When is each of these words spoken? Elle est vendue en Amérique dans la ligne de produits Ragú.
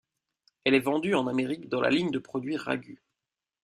Elle 0.63 0.73
est 0.73 0.79
vendue 0.79 1.13
en 1.13 1.27
Amérique 1.27 1.69
dans 1.69 1.79
la 1.79 1.91
ligne 1.91 2.09
de 2.09 2.17
produits 2.17 2.57
Ragú. 2.57 2.97